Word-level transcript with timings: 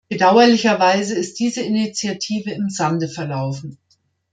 Bedauerlicherweise 0.09 1.13
ist 1.13 1.35
diese 1.37 1.61
Initiative 1.61 2.49
im 2.49 2.71
Sande 2.71 3.07
verlaufen. 3.07 3.77